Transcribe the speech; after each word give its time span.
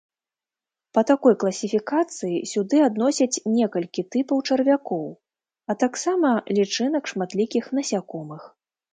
Па 0.97 1.01
такой 1.09 1.33
класіфікацыі 1.41 2.37
сюды 2.51 2.77
адносяць 2.87 3.41
некалькі 3.57 4.03
тыпаў 4.15 4.37
чарвякоў, 4.49 5.03
а 5.73 5.75
таксама 5.83 6.29
лічынак 6.61 7.03
шматлікіх 7.13 7.69
насякомых. 7.81 8.41